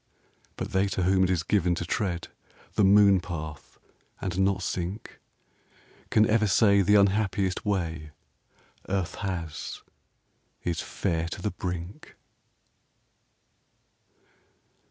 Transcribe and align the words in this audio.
But 0.57 0.71
they 0.71 0.87
to 0.87 1.03
whom 1.03 1.23
it 1.25 1.29
is 1.29 1.43
given 1.43 1.75
to 1.75 1.85
tread 1.85 2.29
The 2.73 2.83
moon 2.83 3.19
path 3.19 3.77
and 4.19 4.39
not 4.39 4.63
sink 4.63 5.19
Can 6.09 6.27
ever 6.27 6.47
say 6.47 6.81
the 6.81 6.95
unhappiest 6.95 7.67
way 7.67 8.09
Earth 8.89 9.13
has 9.21 9.83
is 10.63 10.81
fair 10.81 11.27
to 11.27 11.41
the 11.43 11.51
brink. 11.51 12.15